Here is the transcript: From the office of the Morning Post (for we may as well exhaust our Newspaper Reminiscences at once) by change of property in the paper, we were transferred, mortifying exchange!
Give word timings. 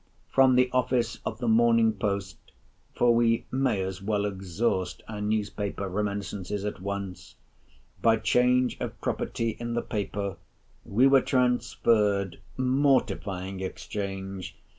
From 0.31 0.55
the 0.55 0.67
office 0.73 1.19
of 1.27 1.37
the 1.37 1.47
Morning 1.47 1.93
Post 1.93 2.37
(for 2.95 3.13
we 3.13 3.45
may 3.51 3.83
as 3.83 4.01
well 4.01 4.25
exhaust 4.25 5.03
our 5.07 5.21
Newspaper 5.21 5.87
Reminiscences 5.87 6.65
at 6.65 6.81
once) 6.81 7.35
by 8.01 8.17
change 8.17 8.77
of 8.81 8.99
property 8.99 9.55
in 9.59 9.75
the 9.75 9.83
paper, 9.83 10.37
we 10.83 11.05
were 11.05 11.21
transferred, 11.21 12.39
mortifying 12.57 13.59
exchange! 13.59 14.57